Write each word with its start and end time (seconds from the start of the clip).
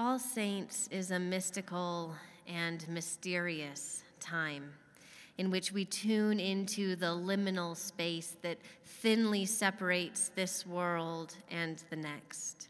All 0.00 0.20
Saints 0.20 0.88
is 0.92 1.10
a 1.10 1.18
mystical 1.18 2.14
and 2.46 2.86
mysterious 2.88 4.04
time 4.20 4.72
in 5.38 5.50
which 5.50 5.72
we 5.72 5.84
tune 5.84 6.38
into 6.38 6.94
the 6.94 7.06
liminal 7.06 7.76
space 7.76 8.36
that 8.42 8.58
thinly 8.84 9.44
separates 9.44 10.28
this 10.28 10.64
world 10.64 11.34
and 11.50 11.82
the 11.90 11.96
next. 11.96 12.68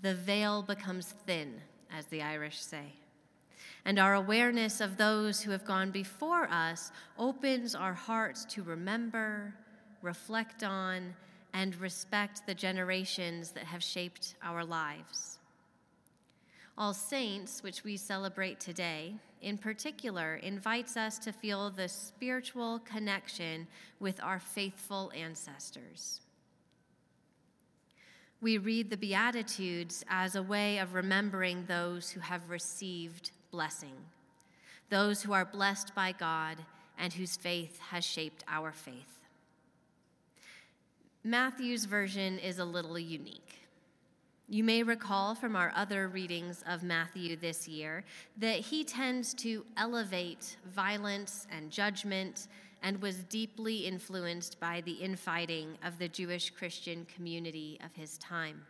The 0.00 0.14
veil 0.14 0.62
becomes 0.62 1.12
thin, 1.26 1.60
as 1.94 2.06
the 2.06 2.22
Irish 2.22 2.58
say. 2.58 2.94
And 3.84 3.98
our 3.98 4.14
awareness 4.14 4.80
of 4.80 4.96
those 4.96 5.42
who 5.42 5.50
have 5.50 5.66
gone 5.66 5.90
before 5.90 6.48
us 6.50 6.90
opens 7.18 7.74
our 7.74 7.92
hearts 7.92 8.46
to 8.46 8.62
remember, 8.62 9.52
reflect 10.00 10.64
on, 10.64 11.14
and 11.52 11.76
respect 11.76 12.46
the 12.46 12.54
generations 12.54 13.50
that 13.50 13.64
have 13.64 13.84
shaped 13.84 14.36
our 14.42 14.64
lives. 14.64 15.35
All 16.78 16.92
Saints, 16.92 17.62
which 17.62 17.84
we 17.84 17.96
celebrate 17.96 18.60
today, 18.60 19.14
in 19.40 19.56
particular, 19.56 20.36
invites 20.36 20.96
us 20.96 21.18
to 21.20 21.32
feel 21.32 21.70
the 21.70 21.88
spiritual 21.88 22.80
connection 22.80 23.66
with 23.98 24.22
our 24.22 24.38
faithful 24.38 25.10
ancestors. 25.16 26.20
We 28.42 28.58
read 28.58 28.90
the 28.90 28.98
Beatitudes 28.98 30.04
as 30.10 30.36
a 30.36 30.42
way 30.42 30.78
of 30.78 30.92
remembering 30.92 31.64
those 31.64 32.10
who 32.10 32.20
have 32.20 32.50
received 32.50 33.30
blessing, 33.50 33.96
those 34.90 35.22
who 35.22 35.32
are 35.32 35.46
blessed 35.46 35.94
by 35.94 36.12
God 36.12 36.58
and 36.98 37.10
whose 37.10 37.38
faith 37.38 37.80
has 37.90 38.04
shaped 38.04 38.44
our 38.48 38.72
faith. 38.72 39.24
Matthew's 41.24 41.86
version 41.86 42.38
is 42.38 42.58
a 42.58 42.64
little 42.64 42.98
unique. 42.98 43.65
You 44.48 44.62
may 44.62 44.84
recall 44.84 45.34
from 45.34 45.56
our 45.56 45.72
other 45.74 46.06
readings 46.06 46.62
of 46.68 46.84
Matthew 46.84 47.34
this 47.34 47.66
year 47.66 48.04
that 48.38 48.60
he 48.60 48.84
tends 48.84 49.34
to 49.34 49.64
elevate 49.76 50.56
violence 50.72 51.48
and 51.50 51.68
judgment 51.68 52.46
and 52.80 53.02
was 53.02 53.24
deeply 53.24 53.86
influenced 53.86 54.60
by 54.60 54.82
the 54.82 54.92
infighting 54.92 55.76
of 55.84 55.98
the 55.98 56.06
Jewish 56.06 56.50
Christian 56.50 57.04
community 57.12 57.80
of 57.84 57.92
his 58.00 58.18
time. 58.18 58.62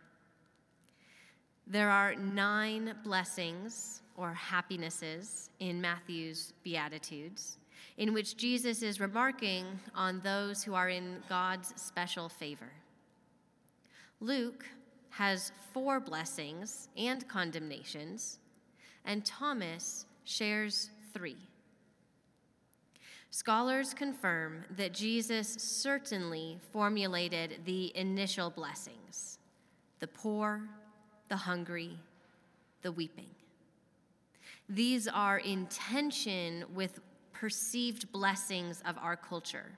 There 1.67 1.91
are 1.91 2.15
nine 2.15 2.95
blessings 3.03 4.01
or 4.15 4.33
happinesses 4.33 5.51
in 5.59 5.79
Matthew's 5.79 6.53
Beatitudes, 6.63 7.59
in 7.97 8.13
which 8.13 8.35
Jesus 8.35 8.81
is 8.81 8.99
remarking 8.99 9.65
on 9.93 10.21
those 10.21 10.63
who 10.63 10.73
are 10.73 10.89
in 10.89 11.17
God's 11.29 11.71
special 11.79 12.29
favor. 12.29 12.71
Luke 14.19 14.65
has 15.17 15.51
four 15.73 15.99
blessings 15.99 16.89
and 16.95 17.27
condemnations, 17.27 18.37
and 19.03 19.25
Thomas 19.25 20.05
shares 20.25 20.91
three. 21.11 21.37
Scholars 23.31 23.95
confirm 23.95 24.63
that 24.75 24.93
Jesus 24.93 25.47
certainly 25.47 26.59
formulated 26.71 27.61
the 27.65 27.91
initial 27.97 28.51
blessings 28.51 29.39
the 29.99 30.07
poor, 30.07 30.61
the 31.29 31.35
hungry, 31.35 31.97
the 32.83 32.91
weeping. 32.91 33.29
These 34.69 35.07
are 35.07 35.39
in 35.39 35.65
tension 35.65 36.63
with 36.75 36.99
perceived 37.33 38.11
blessings 38.11 38.83
of 38.85 38.95
our 38.99 39.15
culture, 39.15 39.71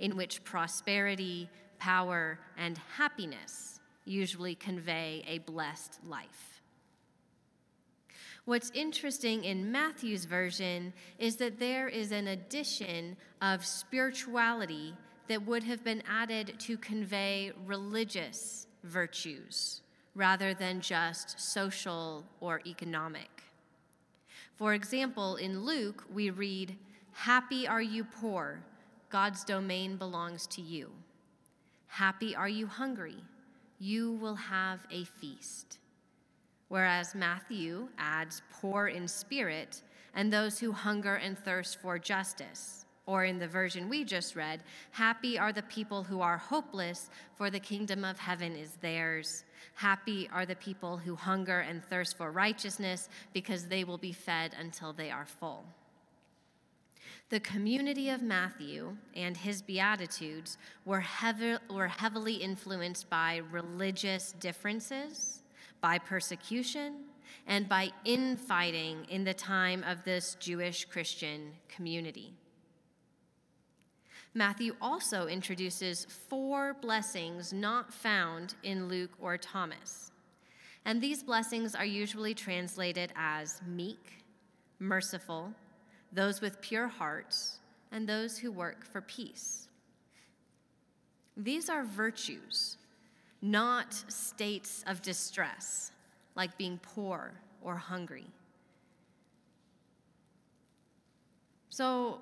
in 0.00 0.16
which 0.16 0.42
prosperity, 0.42 1.48
power, 1.78 2.40
and 2.58 2.78
happiness 2.96 3.75
usually 4.06 4.54
convey 4.54 5.24
a 5.26 5.38
blessed 5.38 5.98
life. 6.04 6.62
What's 8.44 8.70
interesting 8.74 9.44
in 9.44 9.72
Matthew's 9.72 10.24
version 10.24 10.92
is 11.18 11.36
that 11.36 11.58
there 11.58 11.88
is 11.88 12.12
an 12.12 12.28
addition 12.28 13.16
of 13.42 13.64
spirituality 13.64 14.94
that 15.26 15.44
would 15.44 15.64
have 15.64 15.82
been 15.82 16.02
added 16.08 16.54
to 16.60 16.78
convey 16.78 17.50
religious 17.66 18.68
virtues 18.84 19.82
rather 20.14 20.54
than 20.54 20.80
just 20.80 21.40
social 21.40 22.24
or 22.40 22.60
economic. 22.66 23.42
For 24.54 24.74
example, 24.74 25.36
in 25.36 25.64
Luke, 25.64 26.04
we 26.12 26.30
read, 26.30 26.76
Happy 27.12 27.66
are 27.66 27.82
you 27.82 28.04
poor, 28.04 28.62
God's 29.10 29.44
domain 29.44 29.96
belongs 29.96 30.46
to 30.48 30.62
you. 30.62 30.90
Happy 31.88 32.36
are 32.36 32.48
you 32.48 32.66
hungry, 32.66 33.16
you 33.78 34.12
will 34.12 34.34
have 34.34 34.86
a 34.90 35.04
feast. 35.04 35.78
Whereas 36.68 37.14
Matthew 37.14 37.88
adds 37.98 38.42
poor 38.50 38.88
in 38.88 39.06
spirit 39.06 39.82
and 40.14 40.32
those 40.32 40.58
who 40.58 40.72
hunger 40.72 41.16
and 41.16 41.38
thirst 41.38 41.80
for 41.80 41.98
justice. 41.98 42.86
Or 43.06 43.24
in 43.24 43.38
the 43.38 43.46
version 43.46 43.88
we 43.88 44.02
just 44.02 44.34
read, 44.34 44.64
happy 44.90 45.38
are 45.38 45.52
the 45.52 45.62
people 45.62 46.02
who 46.02 46.20
are 46.20 46.38
hopeless, 46.38 47.08
for 47.36 47.50
the 47.50 47.60
kingdom 47.60 48.04
of 48.04 48.18
heaven 48.18 48.56
is 48.56 48.72
theirs. 48.80 49.44
Happy 49.74 50.28
are 50.32 50.44
the 50.44 50.56
people 50.56 50.96
who 50.96 51.14
hunger 51.14 51.60
and 51.60 51.84
thirst 51.84 52.16
for 52.16 52.32
righteousness, 52.32 53.08
because 53.32 53.68
they 53.68 53.84
will 53.84 53.98
be 53.98 54.12
fed 54.12 54.56
until 54.58 54.92
they 54.92 55.12
are 55.12 55.26
full. 55.26 55.64
The 57.28 57.40
community 57.40 58.10
of 58.10 58.22
Matthew 58.22 58.96
and 59.14 59.36
his 59.36 59.60
Beatitudes 59.60 60.58
were, 60.84 61.04
were 61.68 61.88
heavily 61.88 62.34
influenced 62.34 63.10
by 63.10 63.40
religious 63.50 64.30
differences, 64.38 65.42
by 65.80 65.98
persecution, 65.98 67.06
and 67.48 67.68
by 67.68 67.90
infighting 68.04 69.06
in 69.10 69.24
the 69.24 69.34
time 69.34 69.82
of 69.82 70.04
this 70.04 70.36
Jewish 70.38 70.84
Christian 70.84 71.50
community. 71.68 72.32
Matthew 74.32 74.76
also 74.80 75.26
introduces 75.26 76.04
four 76.04 76.76
blessings 76.80 77.52
not 77.52 77.92
found 77.92 78.54
in 78.62 78.88
Luke 78.88 79.12
or 79.18 79.36
Thomas. 79.36 80.12
And 80.84 81.00
these 81.00 81.24
blessings 81.24 81.74
are 81.74 81.84
usually 81.84 82.34
translated 82.34 83.12
as 83.16 83.60
meek, 83.66 84.22
merciful, 84.78 85.52
those 86.16 86.40
with 86.40 86.60
pure 86.62 86.88
hearts, 86.88 87.58
and 87.92 88.08
those 88.08 88.38
who 88.38 88.50
work 88.50 88.84
for 88.84 89.02
peace. 89.02 89.68
These 91.36 91.68
are 91.68 91.84
virtues, 91.84 92.78
not 93.42 93.92
states 93.92 94.82
of 94.86 95.02
distress, 95.02 95.92
like 96.34 96.56
being 96.56 96.80
poor 96.82 97.34
or 97.62 97.76
hungry. 97.76 98.26
So, 101.68 102.20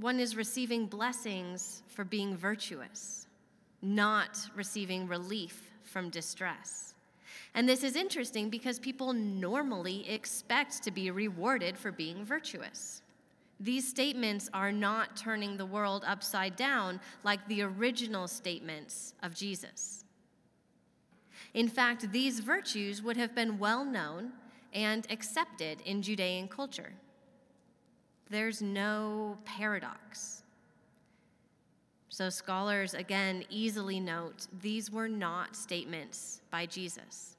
one 0.00 0.18
is 0.18 0.34
receiving 0.34 0.86
blessings 0.86 1.84
for 1.86 2.04
being 2.04 2.36
virtuous, 2.36 3.28
not 3.82 4.36
receiving 4.56 5.06
relief 5.06 5.70
from 5.84 6.10
distress. 6.10 6.94
And 7.54 7.68
this 7.68 7.84
is 7.84 7.94
interesting 7.94 8.48
because 8.48 8.78
people 8.80 9.12
normally 9.12 10.08
expect 10.08 10.82
to 10.82 10.90
be 10.90 11.10
rewarded 11.10 11.78
for 11.78 11.92
being 11.92 12.24
virtuous. 12.24 13.01
These 13.62 13.86
statements 13.86 14.50
are 14.52 14.72
not 14.72 15.16
turning 15.16 15.56
the 15.56 15.64
world 15.64 16.02
upside 16.04 16.56
down 16.56 17.00
like 17.22 17.46
the 17.46 17.62
original 17.62 18.26
statements 18.26 19.14
of 19.22 19.36
Jesus. 19.36 20.04
In 21.54 21.68
fact, 21.68 22.10
these 22.10 22.40
virtues 22.40 23.02
would 23.02 23.16
have 23.16 23.36
been 23.36 23.60
well 23.60 23.84
known 23.84 24.32
and 24.72 25.06
accepted 25.10 25.80
in 25.82 26.02
Judean 26.02 26.48
culture. 26.48 26.92
There's 28.28 28.62
no 28.62 29.38
paradox. 29.44 30.42
So, 32.08 32.30
scholars 32.30 32.94
again 32.94 33.44
easily 33.48 34.00
note 34.00 34.48
these 34.60 34.90
were 34.90 35.08
not 35.08 35.54
statements 35.54 36.40
by 36.50 36.66
Jesus. 36.66 37.31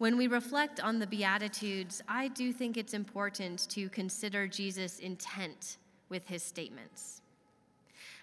When 0.00 0.16
we 0.16 0.28
reflect 0.28 0.80
on 0.80 0.98
the 0.98 1.06
Beatitudes, 1.06 2.00
I 2.08 2.28
do 2.28 2.54
think 2.54 2.78
it's 2.78 2.94
important 2.94 3.68
to 3.68 3.90
consider 3.90 4.48
Jesus' 4.48 4.98
intent 4.98 5.76
with 6.08 6.26
his 6.26 6.42
statements. 6.42 7.20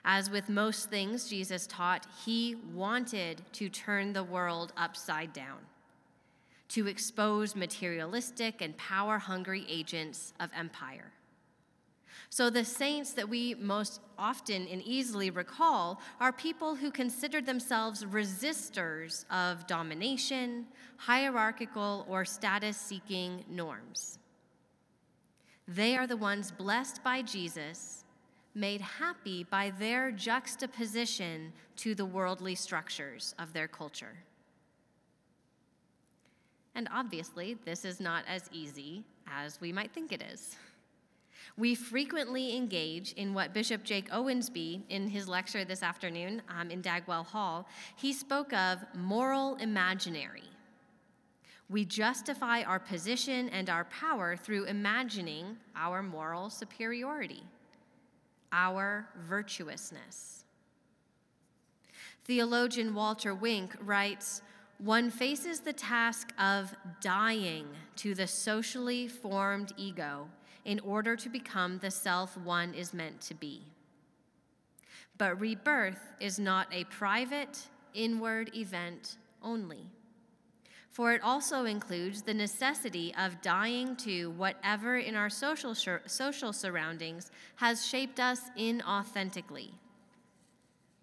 As 0.04 0.32
with 0.32 0.50
most 0.50 0.90
things 0.90 1.30
Jesus 1.30 1.68
taught, 1.68 2.08
he 2.26 2.56
wanted 2.74 3.44
to 3.54 3.70
turn 3.70 4.12
the 4.12 4.24
world 4.24 4.74
upside 4.76 5.34
down, 5.34 5.60
to 6.70 6.88
expose 6.88 7.56
materialistic 7.56 8.60
and 8.60 8.76
power 8.78 9.20
hungry 9.20 9.64
agents 9.70 10.34
of 10.40 10.50
empire. 10.58 11.12
So, 12.30 12.50
the 12.50 12.66
saints 12.66 13.14
that 13.14 13.30
we 13.30 13.56
most 13.56 14.02
often 14.18 14.68
and 14.68 14.82
easily 14.84 15.30
recall 15.30 16.02
are 16.20 16.32
people 16.32 16.76
who 16.76 16.92
considered 16.92 17.46
themselves 17.46 18.04
resistors 18.04 19.26
of 19.30 19.66
domination, 19.68 20.66
hierarchical, 20.98 22.06
or 22.10 22.26
status 22.26 22.78
seeking 22.78 23.46
norms. 23.50 24.20
They 25.68 25.98
are 25.98 26.08
the 26.08 26.18
ones 26.18 26.52
blessed 26.52 27.04
by 27.04 27.22
Jesus, 27.22 28.06
made 28.56 28.82
happy 28.82 29.44
by 29.44 29.72
their 29.78 30.12
juxtaposition 30.12 31.54
to 31.78 31.94
the 31.94 32.06
worldly 32.06 32.56
structures 32.56 33.36
of 33.38 33.54
their 33.54 33.68
culture. 33.68 34.18
And 36.74 36.88
obviously, 36.94 37.58
this 37.66 37.86
is 37.86 38.00
not 38.00 38.24
as 38.28 38.50
easy 38.52 39.04
as 39.26 39.60
we 39.60 39.74
might 39.74 39.92
think 39.92 40.12
it 40.12 40.22
is. 40.22 40.56
We 41.56 41.76
frequently 41.76 42.56
engage 42.56 43.14
in 43.14 43.34
what 43.34 43.54
Bishop 43.54 43.84
Jake 43.84 44.10
Owensby, 44.10 44.82
in 44.90 45.08
his 45.08 45.28
lecture 45.28 45.64
this 45.64 45.84
afternoon 45.84 46.42
um, 46.50 46.70
in 46.70 46.82
Dagwell 46.82 47.26
Hall, 47.26 47.68
he 47.96 48.12
spoke 48.12 48.54
of 48.54 48.80
moral 48.94 49.56
imaginary. 49.56 50.44
We 51.70 51.84
justify 51.86 52.64
our 52.64 52.80
position 52.80 53.50
and 53.50 53.70
our 53.70 53.86
power 53.86 54.38
through 54.38 54.66
imagining 54.66 55.58
our 55.76 56.02
moral 56.02 56.50
superiority, 56.50 57.44
our 58.52 59.08
virtuousness. 59.28 60.46
Theologian 62.24 62.94
Walter 62.94 63.34
Wink 63.34 63.76
writes 63.82 64.42
One 64.80 65.10
faces 65.10 65.60
the 65.60 65.74
task 65.74 66.34
of 66.40 66.74
dying 67.02 67.68
to 67.98 68.14
the 68.14 68.28
socially 68.28 69.08
formed 69.08 69.74
ego 69.78 70.30
in 70.68 70.82
order 70.82 71.16
to 71.16 71.30
become 71.30 71.80
the 71.80 71.90
self 71.90 72.38
one 72.38 72.74
is 72.76 72.94
meant 72.94 73.22
to 73.22 73.34
be. 73.34 73.64
But 75.18 75.40
rebirth 75.40 76.14
is 76.20 76.38
not 76.38 76.68
a 76.72 76.84
private, 76.84 77.68
inward 77.96 78.52
event 78.54 79.18
only, 79.42 79.90
for 80.92 81.14
it 81.14 81.24
also 81.24 81.66
includes 81.66 82.22
the 82.22 82.34
necessity 82.34 83.16
of 83.18 83.42
dying 83.42 83.96
to 83.96 84.32
whatever 84.32 84.98
in 84.98 85.16
our 85.16 85.30
social, 85.30 85.74
social 85.74 86.52
surroundings 86.52 87.32
has 87.56 87.88
shaped 87.88 88.20
us 88.20 88.42
inauthentically. 88.60 89.70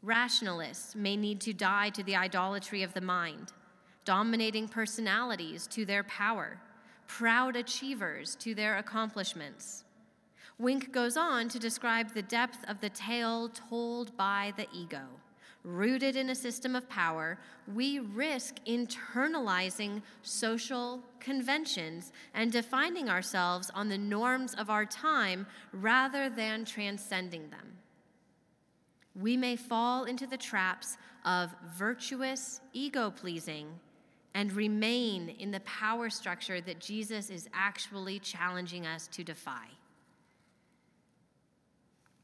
Rationalists 0.03 0.95
may 0.95 1.17
need 1.17 1.41
to 1.41 1.55
die 1.55 1.89
to 1.89 2.03
the 2.03 2.17
idolatry 2.17 2.83
of 2.83 2.93
the 2.93 3.01
mind, 3.01 3.55
dominating 4.05 4.69
personalities 4.69 5.67
to 5.69 5.87
their 5.87 6.05
power 6.05 6.61
proud 7.07 7.57
achievers 7.57 8.35
to 8.37 8.55
their 8.55 8.79
accomplishments. 8.79 9.85
Wink 10.59 10.93
goes 10.93 11.17
on 11.17 11.49
to 11.49 11.59
describe 11.59 12.15
the 12.15 12.23
depth 12.23 12.59
of 12.69 12.81
the 12.81 12.91
tale 12.91 13.49
told 13.49 14.17
by 14.17 14.53
the 14.57 14.67
ego. 14.73 15.03
Rooted 15.65 16.15
in 16.15 16.29
a 16.29 16.35
system 16.35 16.77
of 16.77 16.89
power, 16.91 17.39
we 17.75 17.99
risk 17.99 18.57
internalizing 18.67 20.03
social 20.23 21.03
conventions 21.21 22.13
and 22.35 22.53
defining 22.53 23.09
ourselves 23.09 23.71
on 23.75 23.89
the 23.89 23.97
norms 23.99 24.55
of 24.55 24.69
our 24.69 24.85
time 24.85 25.47
rather 25.73 26.29
than 26.29 26.67
transcending 26.67 27.49
them. 27.49 27.79
We 29.19 29.37
may 29.37 29.57
fall 29.57 30.05
into 30.05 30.27
the 30.27 30.37
traps 30.37 30.99
of 31.25 31.55
virtuous 31.77 32.61
ego 32.75 33.11
pleasing 33.11 33.69
and 34.35 34.53
remain 34.53 35.29
in 35.29 35.51
the 35.51 35.61
power 35.61 36.11
structure 36.11 36.61
that 36.61 36.81
Jesus 36.81 37.31
is 37.31 37.49
actually 37.55 38.19
challenging 38.19 38.87
us 38.87 39.07
to 39.09 39.23
defy. 39.23 39.67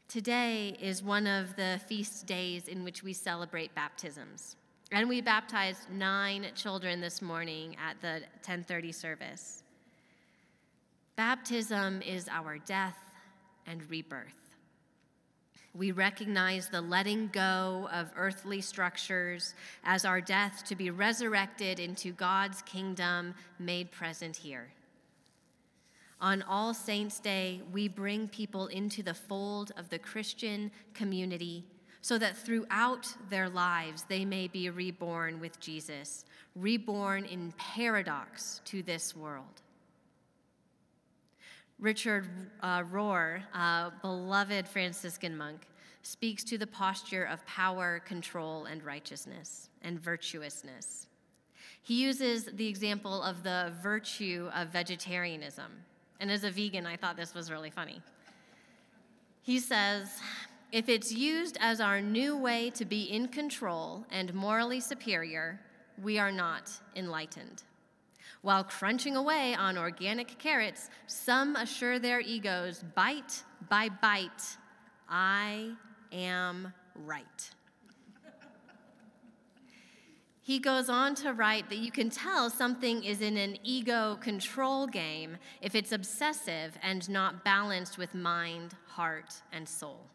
Today 0.08 0.76
is 0.80 1.04
one 1.04 1.28
of 1.28 1.54
the 1.54 1.80
feast 1.86 2.26
days 2.26 2.66
in 2.66 2.82
which 2.82 3.04
we 3.04 3.12
celebrate 3.12 3.72
baptisms. 3.76 4.56
And 4.90 5.08
we 5.08 5.20
baptized 5.20 5.88
nine 5.88 6.46
children 6.56 7.00
this 7.00 7.22
morning 7.22 7.76
at 7.76 8.00
the 8.00 8.24
1030 8.42 8.90
service. 8.90 9.62
Baptism 11.14 12.02
is 12.02 12.26
our 12.28 12.58
death 12.58 12.98
and 13.68 13.88
rebirth. 13.88 14.49
We 15.74 15.92
recognize 15.92 16.68
the 16.68 16.80
letting 16.80 17.28
go 17.28 17.88
of 17.92 18.10
earthly 18.16 18.60
structures 18.60 19.54
as 19.84 20.04
our 20.04 20.20
death 20.20 20.64
to 20.66 20.74
be 20.74 20.90
resurrected 20.90 21.78
into 21.78 22.12
God's 22.12 22.60
kingdom 22.62 23.34
made 23.58 23.92
present 23.92 24.36
here. 24.36 24.72
On 26.20 26.42
All 26.42 26.74
Saints' 26.74 27.20
Day, 27.20 27.62
we 27.72 27.88
bring 27.88 28.28
people 28.28 28.66
into 28.66 29.02
the 29.02 29.14
fold 29.14 29.72
of 29.76 29.88
the 29.88 29.98
Christian 29.98 30.70
community 30.92 31.64
so 32.02 32.18
that 32.18 32.36
throughout 32.36 33.06
their 33.28 33.48
lives 33.48 34.04
they 34.08 34.24
may 34.24 34.48
be 34.48 34.68
reborn 34.70 35.38
with 35.38 35.60
Jesus, 35.60 36.24
reborn 36.56 37.24
in 37.24 37.52
paradox 37.58 38.60
to 38.64 38.82
this 38.82 39.14
world. 39.14 39.62
Richard 41.80 42.28
uh, 42.62 42.82
Rohr, 42.82 43.42
a 43.54 43.90
beloved 44.02 44.68
Franciscan 44.68 45.34
monk, 45.34 45.62
speaks 46.02 46.44
to 46.44 46.58
the 46.58 46.66
posture 46.66 47.24
of 47.24 47.44
power, 47.46 48.02
control, 48.04 48.66
and 48.66 48.84
righteousness 48.84 49.70
and 49.82 49.98
virtuousness. 49.98 51.06
He 51.82 52.02
uses 52.02 52.44
the 52.44 52.68
example 52.68 53.22
of 53.22 53.42
the 53.42 53.72
virtue 53.82 54.50
of 54.54 54.68
vegetarianism. 54.68 55.72
And 56.20 56.30
as 56.30 56.44
a 56.44 56.50
vegan, 56.50 56.86
I 56.86 56.96
thought 56.96 57.16
this 57.16 57.34
was 57.34 57.50
really 57.50 57.70
funny. 57.70 58.02
He 59.42 59.58
says, 59.58 60.20
if 60.72 60.90
it's 60.90 61.10
used 61.10 61.56
as 61.60 61.80
our 61.80 62.02
new 62.02 62.36
way 62.36 62.70
to 62.70 62.84
be 62.84 63.04
in 63.04 63.28
control 63.28 64.04
and 64.10 64.34
morally 64.34 64.80
superior, 64.80 65.58
we 66.02 66.18
are 66.18 66.30
not 66.30 66.70
enlightened. 66.94 67.62
While 68.42 68.64
crunching 68.64 69.16
away 69.16 69.54
on 69.54 69.76
organic 69.76 70.38
carrots, 70.38 70.88
some 71.06 71.56
assure 71.56 71.98
their 71.98 72.20
egos, 72.20 72.84
bite 72.94 73.44
by 73.68 73.88
bite, 73.88 74.56
I 75.08 75.72
am 76.12 76.72
right. 76.94 77.50
He 80.42 80.58
goes 80.58 80.88
on 80.88 81.14
to 81.16 81.32
write 81.32 81.68
that 81.68 81.78
you 81.78 81.92
can 81.92 82.10
tell 82.10 82.50
something 82.50 83.04
is 83.04 83.20
in 83.20 83.36
an 83.36 83.58
ego 83.62 84.18
control 84.20 84.86
game 84.86 85.36
if 85.60 85.74
it's 85.74 85.92
obsessive 85.92 86.76
and 86.82 87.08
not 87.08 87.44
balanced 87.44 87.98
with 87.98 88.14
mind, 88.14 88.74
heart, 88.86 89.34
and 89.52 89.68
soul. 89.68 90.06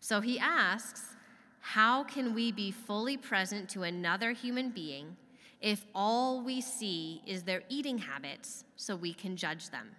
So 0.00 0.20
he 0.20 0.38
asks, 0.38 1.14
how 1.60 2.02
can 2.04 2.34
we 2.34 2.50
be 2.50 2.70
fully 2.70 3.16
present 3.16 3.68
to 3.70 3.82
another 3.82 4.32
human 4.32 4.70
being 4.70 5.16
if 5.60 5.84
all 5.94 6.42
we 6.42 6.60
see 6.60 7.22
is 7.26 7.42
their 7.42 7.62
eating 7.68 7.98
habits 7.98 8.64
so 8.76 8.94
we 8.94 9.12
can 9.12 9.36
judge 9.36 9.70
them? 9.70 9.90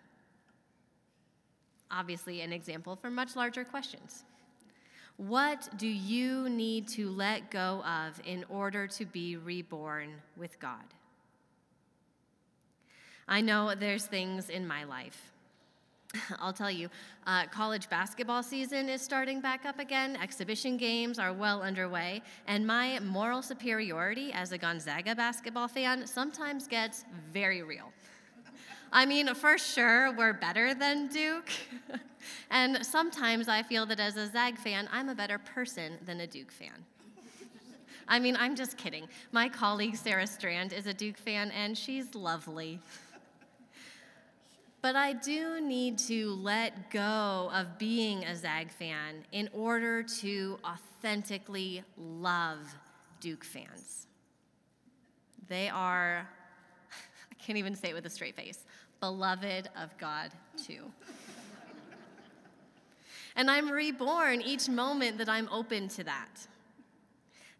Obviously, 1.92 2.42
an 2.42 2.54
example 2.54 2.96
for 2.96 3.10
much 3.10 3.36
larger 3.36 3.64
questions. 3.64 4.24
What 5.18 5.68
do 5.78 5.88
you 5.88 6.48
need 6.48 6.88
to 6.90 7.10
let 7.10 7.52
go 7.52 7.84
of 7.84 8.22
in 8.26 8.46
order 8.48 8.88
to 8.88 9.06
be 9.06 9.36
reborn 9.36 10.14
with 10.38 10.58
God? 10.60 10.86
I 13.28 13.42
know 13.42 13.76
there's 13.76 14.06
things 14.06 14.50
in 14.50 14.66
my 14.66 14.86
life 14.86 15.34
I'll 16.40 16.54
tell 16.54 16.72
you, 16.72 16.90
uh, 17.28 17.46
college 17.48 17.90
basketball 17.90 18.42
season 18.42 18.90
is 18.90 19.02
starting 19.02 19.42
back 19.42 19.66
up 19.66 19.80
again. 19.80 20.16
Exhibition 20.16 20.78
games 20.78 21.20
are 21.20 21.34
well 21.34 21.62
underway. 21.62 22.22
And 22.48 22.66
my 22.66 23.00
moral 23.00 23.42
superiority 23.42 24.32
as 24.34 24.52
a 24.52 24.58
Gonzaga 24.58 25.16
basketball 25.16 25.68
fan 25.68 26.08
sometimes 26.08 26.68
gets 26.68 27.06
very 27.32 27.62
real. 27.62 27.92
I 28.92 29.06
mean, 29.06 29.34
for 29.36 29.60
sure, 29.60 30.12
we're 30.14 30.34
better 30.34 30.74
than 30.74 31.08
Duke. 31.10 31.52
and 32.50 32.84
sometimes 32.84 33.48
I 33.48 33.62
feel 33.62 33.86
that 33.86 34.00
as 34.00 34.18
a 34.18 34.28
Zag 34.28 34.58
fan, 34.58 34.90
I'm 34.92 35.10
a 35.10 35.16
better 35.16 35.38
person 35.38 35.94
than 36.06 36.22
a 36.22 36.28
Duke 36.28 36.52
fan. 36.52 36.86
I 38.08 38.18
mean, 38.18 38.36
I'm 38.40 38.56
just 38.56 38.78
kidding. 38.78 39.08
My 39.32 39.48
colleague 39.48 39.96
Sarah 39.96 40.26
Strand 40.26 40.74
is 40.74 40.88
a 40.88 40.94
Duke 40.94 41.18
fan, 41.18 41.52
and 41.52 41.78
she's 41.78 42.16
lovely. 42.16 42.80
But 44.82 44.96
I 44.96 45.12
do 45.12 45.60
need 45.60 45.98
to 46.00 46.36
let 46.36 46.90
go 46.90 47.52
of 47.54 47.78
being 47.78 48.24
a 48.24 48.36
Zag 48.36 48.72
fan 48.72 49.26
in 49.34 49.50
order 49.52 50.04
to 50.22 50.58
authentically 50.64 51.84
love 51.98 52.60
Duke 53.20 53.44
fans. 53.44 54.08
They 55.50 55.68
are, 55.68 56.26
I 57.32 57.36
can't 57.44 57.58
even 57.58 57.76
say 57.76 57.90
it 57.90 57.94
with 57.94 58.06
a 58.06 58.10
straight 58.10 58.38
face, 58.38 58.64
beloved 59.02 59.70
of 59.76 59.98
God 59.98 60.32
too. 60.66 60.90
and 63.36 63.52
I'm 63.52 63.70
reborn 63.70 64.42
each 64.42 64.70
moment 64.70 65.18
that 65.18 65.28
I'm 65.28 65.50
open 65.50 65.90
to 65.90 66.06
that. 66.06 66.48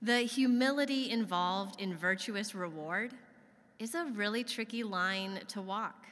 The 0.02 0.20
humility 0.20 1.12
involved 1.12 1.82
in 1.82 1.98
virtuous 1.98 2.56
reward 2.56 3.12
is 3.78 3.94
a 3.94 4.06
really 4.06 4.46
tricky 4.46 4.84
line 4.84 5.42
to 5.50 5.62
walk. 5.62 6.06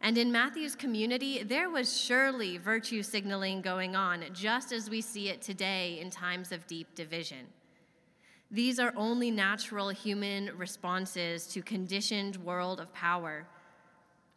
And 0.00 0.18
in 0.18 0.30
Matthew's 0.30 0.74
community, 0.74 1.42
there 1.42 1.70
was 1.70 1.98
surely 1.98 2.58
virtue 2.58 3.02
signaling 3.02 3.62
going 3.62 3.96
on, 3.96 4.24
just 4.32 4.72
as 4.72 4.90
we 4.90 5.00
see 5.00 5.28
it 5.28 5.40
today 5.40 5.98
in 6.00 6.10
times 6.10 6.52
of 6.52 6.66
deep 6.66 6.94
division. 6.94 7.46
These 8.50 8.78
are 8.78 8.92
only 8.96 9.30
natural 9.30 9.88
human 9.88 10.56
responses 10.56 11.46
to 11.48 11.62
conditioned 11.62 12.36
world 12.36 12.80
of 12.80 12.92
power. 12.92 13.46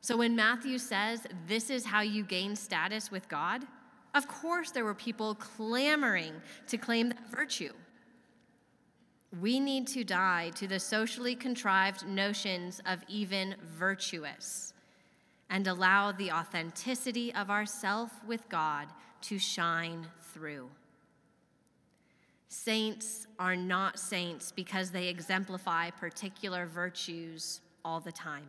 So 0.01 0.18
when 0.18 0.36
Matthew 0.36 0.78
says, 0.78 1.28
This 1.48 1.70
is 1.70 1.86
how 1.86 2.01
you 2.01 2.24
gain 2.24 2.56
status 2.56 3.12
with 3.12 3.28
God, 3.28 3.66
of 4.16 4.28
course 4.28 4.72
there 4.72 4.86
were 4.86 4.96
people 4.96 5.36
clamoring 5.36 6.34
to 6.68 6.78
claim 6.78 7.10
that 7.10 7.30
virtue. 7.30 7.74
We 9.39 9.60
need 9.60 9.86
to 9.89 10.04
die 10.04 10.50
to 10.56 10.68
the 10.68 10.80
socially 10.80 11.36
contrived 11.36 12.08
notions 12.08 12.82
of 12.88 13.04
even 13.08 13.56
virtuous 13.78 14.74
and 15.50 15.68
allow 15.68 16.12
the 16.12 16.32
authenticity 16.32 17.34
of 17.34 17.50
ourself 17.50 18.12
with 18.25 18.48
God 18.50 18.88
to 19.22 19.39
shine 19.39 20.08
through. 20.34 20.70
Saints 22.50 23.27
are 23.38 23.56
not 23.56 24.00
saints 24.00 24.51
because 24.51 24.91
they 24.91 25.08
exemplify 25.08 25.89
particular 25.91 26.65
virtues 26.65 27.62
all 27.86 28.00
the 28.00 28.12
time. 28.12 28.48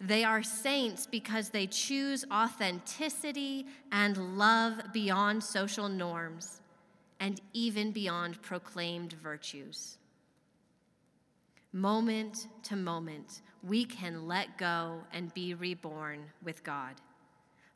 They 0.00 0.24
are 0.24 0.42
saints 0.42 1.06
because 1.06 1.50
they 1.50 1.68
choose 1.68 2.24
authenticity 2.32 3.66
and 3.92 4.36
love 4.36 4.80
beyond 4.92 5.44
social 5.44 5.88
norms 5.88 6.60
and 7.20 7.40
even 7.52 7.92
beyond 7.92 8.42
proclaimed 8.42 9.12
virtues. 9.12 9.98
Moment 11.72 12.48
to 12.64 12.76
moment, 12.76 13.40
we 13.62 13.84
can 13.84 14.28
let 14.28 14.58
go 14.58 15.00
and 15.12 15.32
be 15.32 15.54
reborn 15.54 16.24
with 16.42 16.62
God. 16.62 16.94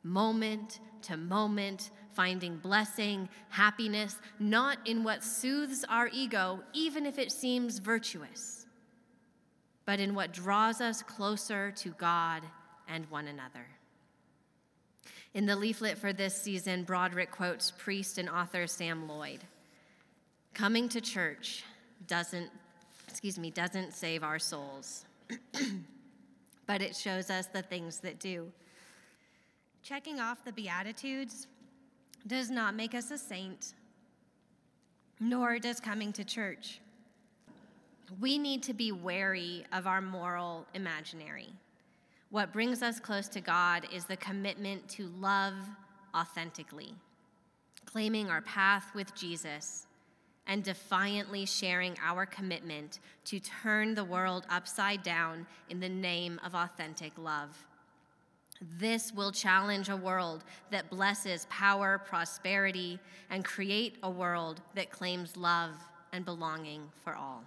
Moment 0.03 0.79
to 1.01 1.17
moment, 1.17 1.89
finding 2.13 2.57
blessing, 2.57 3.27
happiness, 3.49 4.17
not 4.39 4.77
in 4.85 5.03
what 5.03 5.23
soothes 5.23 5.83
our 5.89 6.09
ego, 6.13 6.59
even 6.73 7.05
if 7.05 7.17
it 7.17 7.31
seems 7.31 7.79
virtuous, 7.79 8.67
but 9.85 9.99
in 9.99 10.13
what 10.13 10.31
draws 10.31 10.79
us 10.79 11.01
closer 11.01 11.71
to 11.71 11.89
God 11.89 12.43
and 12.87 13.09
one 13.09 13.27
another. 13.27 13.65
In 15.33 15.45
the 15.45 15.55
leaflet 15.55 15.97
for 15.97 16.13
this 16.13 16.39
season, 16.39 16.83
Broderick 16.83 17.31
quotes 17.31 17.71
priest 17.71 18.17
and 18.17 18.29
author 18.29 18.67
Sam 18.67 19.07
Lloyd. 19.07 19.43
Coming 20.53 20.89
to 20.89 21.01
church 21.01 21.63
doesn't, 22.07 22.49
excuse 23.07 23.39
me, 23.39 23.49
doesn't 23.49 23.93
save 23.93 24.23
our 24.23 24.39
souls, 24.39 25.05
but 26.65 26.81
it 26.81 26.95
shows 26.95 27.29
us 27.29 27.47
the 27.47 27.61
things 27.61 27.99
that 27.99 28.19
do. 28.19 28.51
Checking 29.83 30.19
off 30.19 30.43
the 30.43 30.51
Beatitudes 30.51 31.47
does 32.27 32.49
not 32.49 32.75
make 32.75 32.93
us 32.93 33.11
a 33.11 33.17
saint, 33.17 33.73
nor 35.19 35.59
does 35.59 35.79
coming 35.79 36.11
to 36.13 36.23
church. 36.23 36.81
We 38.19 38.37
need 38.37 38.63
to 38.63 38.73
be 38.73 38.91
wary 38.91 39.65
of 39.73 39.87
our 39.87 40.01
moral 40.01 40.65
imaginary. 40.73 41.49
What 42.29 42.51
brings 42.51 42.81
us 42.81 42.99
close 42.99 43.27
to 43.29 43.41
God 43.41 43.87
is 43.93 44.05
the 44.05 44.17
commitment 44.17 44.87
to 44.89 45.09
love 45.19 45.53
authentically, 46.15 46.93
claiming 47.85 48.29
our 48.29 48.41
path 48.41 48.93
with 48.93 49.15
Jesus, 49.15 49.87
and 50.47 50.63
defiantly 50.63 51.45
sharing 51.45 51.95
our 52.03 52.25
commitment 52.25 52.99
to 53.25 53.39
turn 53.39 53.93
the 53.93 54.03
world 54.03 54.45
upside 54.49 55.03
down 55.03 55.45
in 55.69 55.79
the 55.79 55.89
name 55.89 56.39
of 56.45 56.55
authentic 56.55 57.11
love. 57.17 57.65
This 58.79 59.13
will 59.13 59.31
challenge 59.31 59.89
a 59.89 59.95
world 59.95 60.43
that 60.71 60.89
blesses 60.89 61.45
power, 61.49 62.01
prosperity, 62.03 62.99
and 63.29 63.45
create 63.45 63.97
a 64.01 64.09
world 64.09 64.61
that 64.73 64.89
claims 64.89 65.37
love 65.37 65.71
and 66.11 66.25
belonging 66.25 66.89
for 67.03 67.15
all. 67.15 67.43